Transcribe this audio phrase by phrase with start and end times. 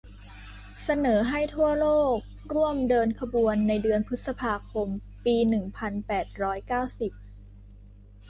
[0.83, 2.17] เสนอให้ทั่วโลก
[2.53, 4.87] ร่วมเดินขบวนในเดือนพฤษภาคม
[5.25, 7.11] ปีหนึ่งพันแปดร้อยเก้าสิบ